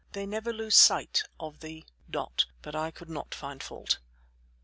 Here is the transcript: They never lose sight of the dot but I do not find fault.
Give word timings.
They 0.13 0.25
never 0.25 0.51
lose 0.51 0.75
sight 0.75 1.25
of 1.39 1.59
the 1.59 1.85
dot 2.09 2.47
but 2.63 2.75
I 2.75 2.89
do 2.89 3.05
not 3.05 3.35
find 3.35 3.61
fault. 3.61 3.99